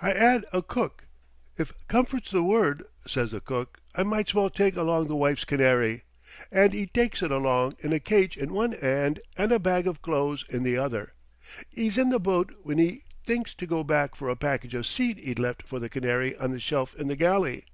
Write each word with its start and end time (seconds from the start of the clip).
"I 0.00 0.12
'ad 0.12 0.44
a 0.52 0.62
cook. 0.62 1.08
'If 1.56 1.72
comfort's 1.88 2.30
the 2.30 2.44
word,' 2.44 2.84
says 3.08 3.32
the 3.32 3.40
cook, 3.40 3.80
'I 3.96 4.04
might's 4.04 4.32
well 4.32 4.50
take 4.50 4.76
along 4.76 5.08
the 5.08 5.16
wife's 5.16 5.42
canary,' 5.44 6.04
and 6.52 6.72
'e 6.72 6.86
takes 6.86 7.24
it 7.24 7.32
along 7.32 7.74
in 7.80 7.92
a 7.92 7.98
cage 7.98 8.36
in 8.36 8.52
one 8.52 8.72
'and, 8.74 9.18
and 9.36 9.50
a 9.50 9.58
bag 9.58 9.88
of 9.88 10.00
clothes 10.00 10.44
in 10.48 10.62
the 10.62 10.78
other. 10.78 11.14
'E's 11.76 11.98
in 11.98 12.10
the 12.10 12.20
boat 12.20 12.52
when 12.62 12.78
'e 12.78 13.02
thinks 13.26 13.52
to 13.56 13.66
go 13.66 13.82
back 13.82 14.14
for 14.14 14.28
a 14.28 14.36
package 14.36 14.74
of 14.76 14.86
seed 14.86 15.18
'e'd 15.18 15.40
left 15.40 15.64
for 15.64 15.80
the 15.80 15.88
canary 15.88 16.36
on 16.36 16.52
the 16.52 16.60
shelf 16.60 16.94
in 16.94 17.08
the 17.08 17.16
galley. 17.16 17.64